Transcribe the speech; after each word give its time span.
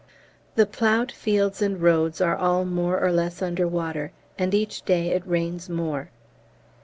The 0.55 0.65
ploughed 0.65 1.11
fields 1.11 1.61
and 1.61 1.79
roads 1.79 2.19
are 2.21 2.35
all 2.35 2.65
more 2.65 2.99
or 2.99 3.11
less 3.11 3.39
under 3.39 3.67
water, 3.67 4.11
and 4.35 4.51
each 4.51 4.81
day 4.81 5.09
it 5.11 5.21
rains 5.27 5.69
more. 5.69 6.09